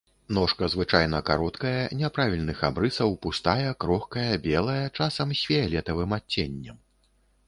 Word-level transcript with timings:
Ножка 0.35 0.67
звычайна 0.75 1.17
кароткая, 1.27 1.73
няправільных 1.99 2.63
абрысаў, 2.69 3.13
пустая, 3.25 3.75
крохкая, 3.85 4.31
белая, 4.47 4.79
часам 4.97 5.37
з 5.41 5.45
фіялетавым 5.51 6.17
адценнем. 6.19 6.81